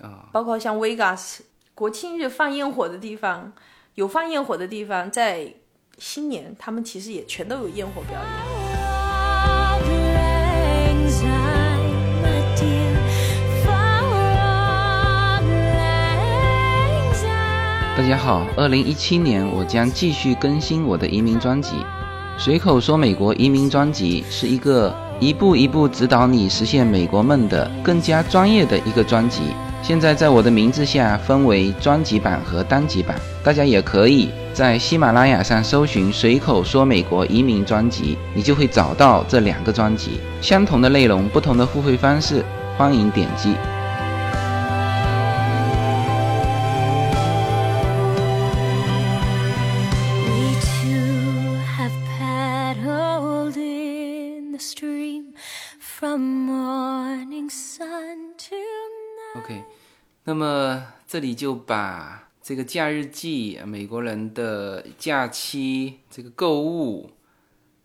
[0.00, 1.40] 啊、包括像 Vegas
[1.74, 3.52] 国庆日放焰火的地方，
[3.94, 5.54] 有放焰火的地方，在
[5.98, 8.30] 新年他们其实也全都有焰火表演。
[17.96, 21.84] 大家好，二零一七年我将继续更新我的移民专辑。
[22.38, 29.42] 随口说美国移民专辑是一个一步一步指导你实现美国梦的更加专业的一个专辑。
[29.82, 40.20] 现在在我的名字下分为专辑版和单集版，大家也可以在喜马拉雅上搜寻“随口说美国移民专辑”，你就会找到这两个专辑。
[40.40, 42.44] 相同的内容，不同的付费方式，
[42.78, 43.50] 欢迎点击。
[50.28, 55.32] We two have paddled in the stream
[55.80, 58.99] from morning sun to night.
[59.36, 59.62] OK，
[60.24, 67.12] 那么这里就把这个假日季，美国人的假期，这个购物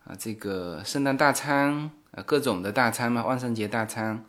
[0.05, 4.25] 啊，这个圣诞大餐啊，各种的大餐嘛，万圣节大餐，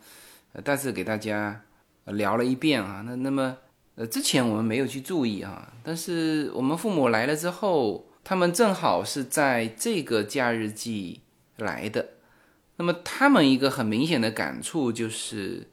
[0.53, 1.63] 呃，大致给大家
[2.05, 3.01] 聊了一遍啊。
[3.03, 3.57] 那那么
[3.95, 11.21] 呃，之前我们没有去注意啊，但是我们父母来了之后，他们正好是在这个假日季
[11.55, 12.09] 来的。
[12.75, 15.67] 那么他们一个很明显的感触就是，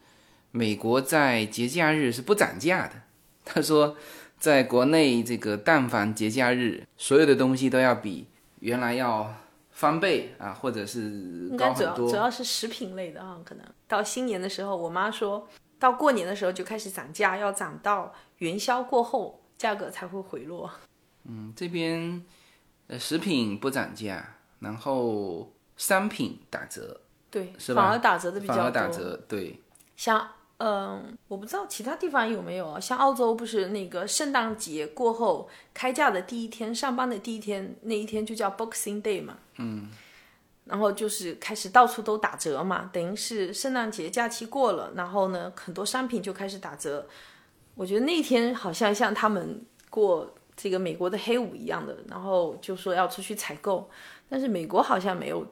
[0.57, 2.93] 美国在节假日是不涨价的。
[3.45, 3.97] 他说，
[4.39, 8.29] 在国内这个但凡节假日，所有的东西都要比
[8.61, 9.35] 原来要
[9.73, 11.01] 翻倍啊，或者是
[11.51, 12.09] 应该主要高很多。
[12.09, 15.49] 主要是食品类的啊，可能到新年的时候，我妈说
[15.81, 20.71] 到过年的时候就开始涨价，要涨到元宵过后价格才会回落。
[21.25, 22.25] 嗯，这边
[22.87, 28.63] 呃食品不涨价，然后商品打折，对，是吧反而打折的比较多。
[28.63, 29.61] 反而打折，对。
[29.97, 30.29] 像
[30.59, 32.79] 嗯，我不知道其他地方有没有啊。
[32.79, 39.37] 像澳洲不是那个圣诞节过后开假的第一天，上班的第一天，那一天就叫 Boxing Day 嘛。
[39.59, 39.91] 嗯。
[40.65, 47.07] 然后就是开始到处都打折嘛，等于是圣诞节假期过了，然后呢，很多商品就开始打折。
[47.75, 53.91] 我觉得那天好像像他们过这个美国的黑五一样的，然后就说要出去采购，
[54.29, 55.45] 但是美国好像没有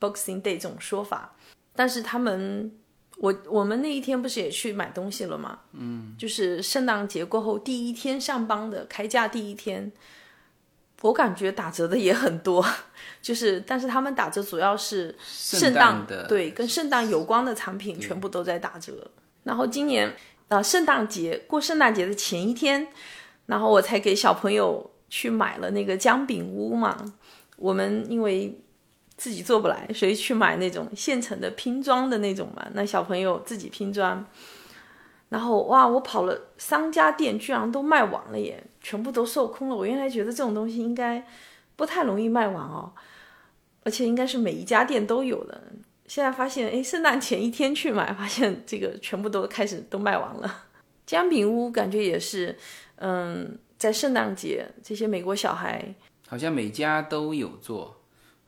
[0.00, 1.36] Boxing Day 这种说法，
[1.74, 2.76] 但是他们。
[3.20, 5.58] 我我们那一天不是也去买东西了吗？
[5.72, 9.92] 嗯，就是圣诞节过后第一天上班的开价第一天，
[11.02, 12.64] 我感觉打折的也很多，
[13.20, 19.10] 就是但是他们打折主要是圣诞的对跟圣诞有关的产品全部都在打折。
[19.44, 20.10] 然后今年
[20.48, 22.88] 呃圣诞节过圣诞节的前一天，
[23.44, 26.96] 然后我才给小朋友去买了那个姜饼屋嘛。
[27.58, 28.58] 我们因为
[29.20, 32.66] 自己做不来，所以去买那种现成的拼装的那种嘛。
[32.72, 34.24] 那小朋友自己拼装。
[35.28, 39.76] 然后哇，我跑了三家店，居然都卖完了耶，全部都售空了。
[39.76, 41.22] 我原来觉得这种东西应该
[41.76, 42.90] 不太容易卖完哦，
[43.84, 45.62] 而且应该是每一家店都有的。
[46.06, 50.64] 现在发现，哎，圣诞前一天去买，发现这个全部都开始都卖完了。
[51.04, 52.56] 姜饼屋感觉也是，
[52.96, 55.94] 嗯，在圣诞节这些美国小孩
[56.26, 57.99] 好像每家都有做，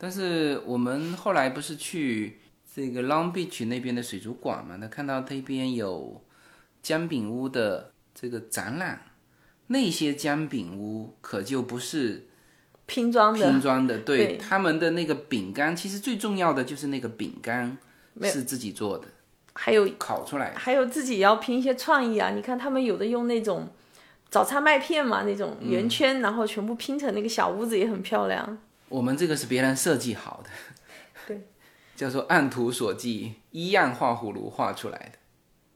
[0.02, 2.40] 但是我们后来不是去
[2.74, 6.20] 这个 Long Beach 那边的水族馆嘛，那看到那边有。
[6.82, 9.02] 姜饼屋的这个展览，
[9.68, 12.26] 那些姜饼屋可就不是
[12.86, 17.78] 拼装的，拼装的，对他们的那个饼干，其实最重要的就是那个饼干
[18.22, 19.06] 是自己做的，
[19.52, 22.30] 还有烤出来，还有自己要拼一些创意啊！
[22.30, 23.68] 你看他们有的用那种
[24.28, 28.58] 早餐麦片嘛，那种圆圈，然后全部拼成那个小屋子也很漂亮。
[28.92, 30.50] 我们这个是别人设计好的，
[31.26, 31.48] 对，
[31.96, 35.18] 叫做按图索骥，依样画葫芦画出来的。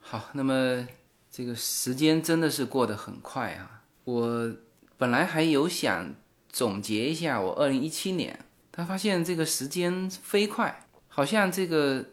[0.01, 0.87] 好，那么
[1.31, 3.85] 这个时间真的是过得很快啊！
[4.05, 4.55] 我
[4.99, 6.15] 本来还有想
[6.51, 12.05] 总结一下我二零一七年，但发现这个时间飞快，好像这个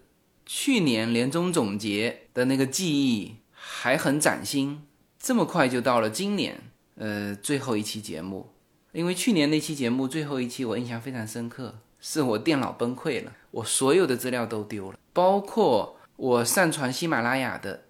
[0.46, 4.88] 去年年终总结的那个记忆还很崭新，
[5.20, 6.62] 这么快就到了今年，
[6.96, 8.53] 呃，最后一期节目。
[8.94, 15.98] 因为去年那期节目最后一期我印象非常深刻，是我电脑崩溃了，我所有的资料都丢了，包括。
[16.16, 17.86] 我上传喜马拉雅的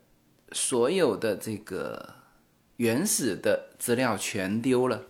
[0.53, 2.15] 所有的这个
[2.77, 5.03] 原始的资料全丢了，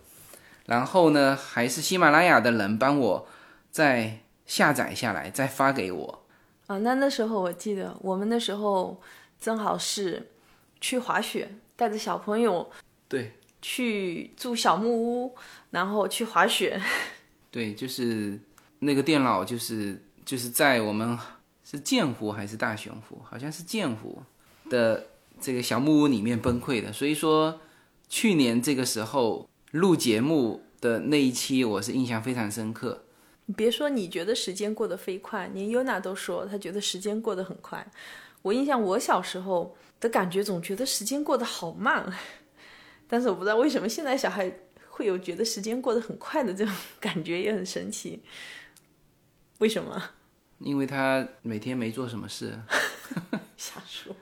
[0.66, 3.28] 然后呢，还是喜马拉雅的人帮我
[3.70, 6.24] 再下载下来，再发给我。
[6.66, 9.00] 啊，那那时候我记得，我们那时候
[9.40, 10.32] 正好是
[10.80, 12.68] 去滑雪，带着小朋友，
[13.08, 15.36] 对，去住小木屋，
[15.74, 16.80] 然后去滑雪。
[17.52, 18.40] 对，就是
[18.78, 21.18] 那个电脑，就是就是在我们。
[21.66, 23.18] 是剑湖还是大熊湖？
[23.24, 24.22] 好像是剑湖
[24.68, 25.06] 的
[25.40, 26.92] 这个小木屋里面崩溃的。
[26.92, 27.58] 所以说，
[28.06, 33.04] 去年这个时候录节目的那一期，我是印象非常深刻。
[33.46, 37.84] 你别说你觉得时间过得飞快，连优娜都说她觉得时间过得很快。
[38.42, 42.06] 我印象我小时候的感觉，总觉得时间过得好慢。
[43.08, 44.52] 但是我不知道为什么现在小孩
[44.94, 48.22] 会有觉得时间过得很快的这种 感觉，也很神奇。
[49.58, 50.10] 为什么？
[50.60, 52.56] 因为他每天没做什么事，
[53.58, 54.14] 瞎说。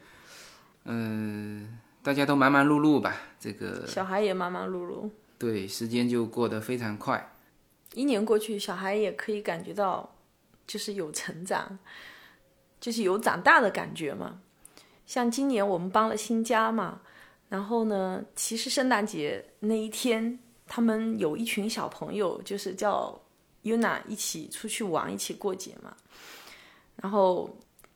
[0.84, 7.34] 嗯，大家都忙忙碌碌吧，这个小孩也忙忙碌碌，对，时间就过得非常快。
[7.92, 10.16] 一年过去，小孩也可以感觉到，
[10.66, 11.78] 就是有成长，
[12.80, 14.40] 就是有长大的感觉嘛。
[15.04, 17.02] 像今年我们搬了新家嘛，
[17.50, 20.38] 然后呢，其实圣诞节那一天，
[20.74, 23.20] 他们有一群小朋友，就是叫。
[23.64, 25.94] Yuna 一起出去玩，一起过节嘛。
[26.96, 27.48] 然后，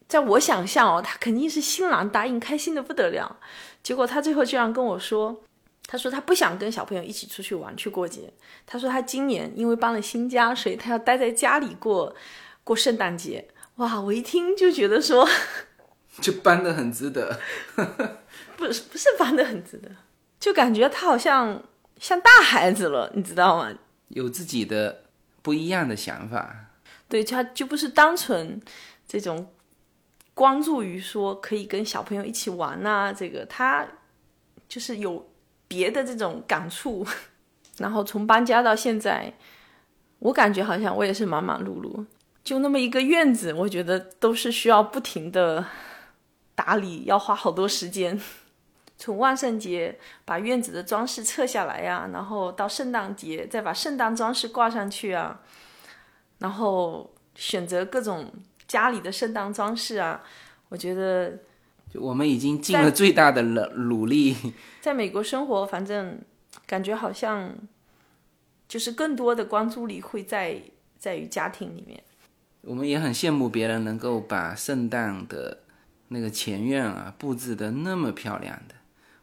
[0.06, 3.36] 在我想象哦，他肯定是新郎答应，开心的不得了。
[3.82, 5.42] 结果他最后居然跟我说
[5.88, 8.32] ：“他说他不想跟小朋友一起出去玩去过节。
[8.64, 12.14] 他说他今年因为搬了新家，所以他要待在家里过
[12.62, 13.48] 过圣诞节。”
[13.82, 15.28] 哇，我一听就觉得说，
[16.22, 17.40] 就搬的很值得。
[18.56, 19.90] 不是不是搬的很值得，
[20.38, 21.60] 就感觉他好像
[21.98, 23.72] 像大孩子了，你知道吗？
[24.08, 25.02] 有自己的。
[25.42, 26.72] 不一样的想法，
[27.08, 28.60] 对他就不是单纯
[29.06, 29.52] 这种
[30.34, 33.86] 关注于说可以跟小朋友一起玩呐，这个他
[34.68, 35.30] 就是有
[35.68, 37.06] 别的这种感触。
[37.78, 39.32] 然后从搬家到现在，
[40.18, 42.04] 我感觉好像我也是忙忙碌碌，
[42.42, 45.64] 就那么一个院子，我觉得都是需要不停的
[46.56, 48.20] 打理，要花好多时间。
[48.98, 55.40] 从万圣节把院子的装饰撤下来呀，然后到圣诞节再把圣诞装饰挂上去啊，
[56.38, 58.32] 然后选择各种
[58.66, 60.22] 家里的圣诞装饰啊，
[60.70, 61.38] 我觉得，
[61.92, 64.34] 就我们已经尽了最大的努努力。
[64.80, 66.18] 在美国生活，反正
[66.66, 67.54] 感觉好像
[68.66, 70.62] 就是更多的关注力会在
[70.98, 72.02] 在于家庭里面。
[72.62, 75.58] 我们也很羡慕别人能够把圣诞的
[76.08, 78.74] 那个前院啊布置的那么漂亮的。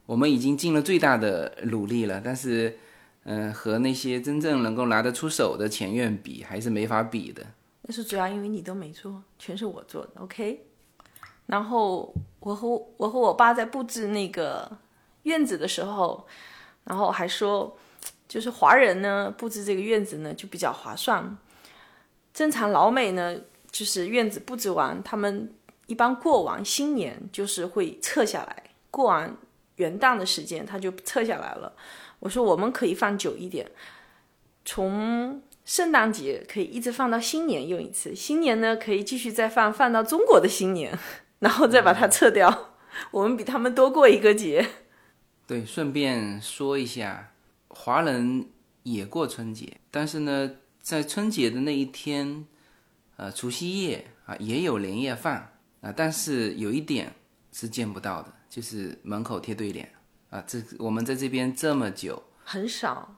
[0.06, 2.78] 我们已经尽了最大的努力了，但是，
[3.24, 7.46] 嗯，和那些真正能够拿得出手的前院比，还是没法比的。
[7.84, 10.66] 那是主要因为你都没做，全是我做的，OK。
[11.46, 14.78] 然后我和我和我爸在布置那个
[15.24, 16.26] 院子的时候，
[16.86, 17.78] 然后还说，
[18.28, 21.38] 就是华人呢布置这个院子呢就比较划算。
[22.34, 23.38] 正常老美呢，
[23.70, 25.54] 就是院子布置完，他们
[25.88, 29.36] 一般过完新年就是会撤下来，过完
[29.78, 31.74] 元旦的时间他就撤下来了。
[32.20, 33.70] 我说我们可以放久一点，
[34.64, 40.98] 从圣诞节可以一直放到新年用一次，新年呢可以继续再放，放到中国的新年，
[41.40, 42.76] 然后再把它撤掉。
[43.12, 44.66] 我们比他们多过一个节。
[45.48, 47.32] 对，顺便说一下，
[47.68, 48.48] 华人
[48.84, 50.52] 也过春节，但是呢，
[50.82, 52.46] 在春节的那一天，
[53.18, 57.14] 呃，除夕夜啊，也有年夜饭啊，但是有一点
[57.52, 59.92] 是见不到的，就是门口贴对联
[60.30, 60.44] 啊。
[60.46, 63.16] 这我们在这边这么久，很少，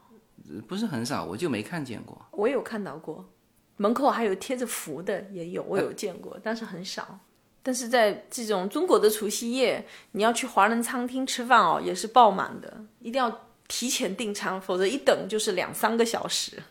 [0.66, 2.26] 不是很少，我就没看见过。
[2.32, 3.30] 我有看到过，
[3.76, 7.20] 门口还有贴着福的也有，我有见过，但是很少。
[7.62, 16.64] 但是在这种中国的除夕夜，你要去华人餐厅吃饭哦，也是爆满的，一定要提前订餐，否则一等就是两三个小时。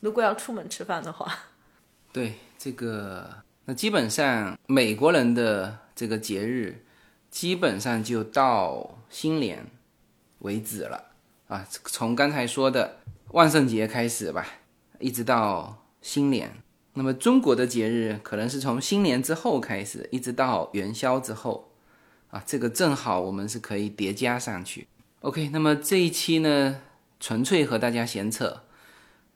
[0.00, 1.32] 如果要出门吃饭的话，
[2.12, 3.30] 对这个，
[3.66, 6.82] 那基本上美国人的这个节日，
[7.30, 9.66] 基本上就到新年
[10.40, 11.12] 为止了
[11.48, 11.66] 啊。
[11.84, 12.98] 从刚才说的
[13.32, 14.46] 万圣节开始吧，
[14.98, 16.52] 一直到新年。
[16.94, 21.70] 那么中国的节日可能是从新年之后开始，一直到元宵之后，
[22.30, 24.88] 啊，这个正好我们是可以叠加上去。
[25.20, 26.80] OK，那么这一期呢，
[27.20, 28.62] 纯粹和大家闲扯，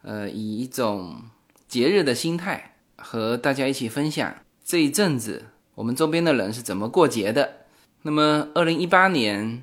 [0.02, 1.22] 呃，以一种
[1.68, 4.34] 节日的心态和大家一起分享
[4.64, 5.44] 这一阵子
[5.76, 7.61] 我们周边的人是怎么过节的。
[8.02, 9.62] 那么二零一八年，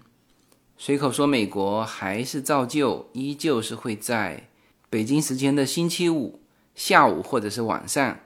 [0.77, 4.47] 随口说美国还是照旧，依旧是会在
[4.89, 6.39] 北京时间的星期五。
[6.75, 8.17] 下午或者是晚上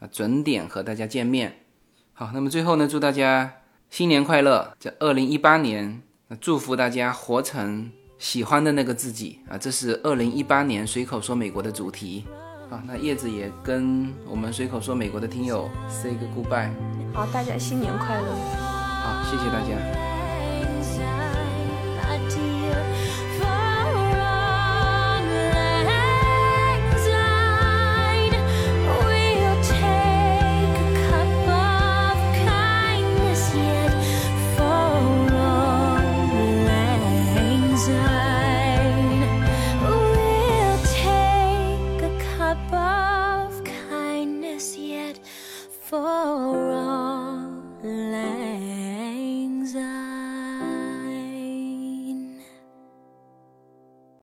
[0.00, 1.60] 啊，准点和大家见面。
[2.12, 3.52] 好，那么最后呢，祝大家
[3.88, 4.74] 新年快乐！
[4.80, 6.02] 在二零一八年，
[6.40, 9.56] 祝福大家活成喜欢的那个自己啊！
[9.56, 12.24] 这是二零一八年随口说美国的主题。
[12.68, 16.70] 好，那叶子也跟我们随口说美国的听友 say 个 goodbye。
[17.14, 18.69] 好，大家新年快乐！
[19.02, 20.09] 好，谢谢大家。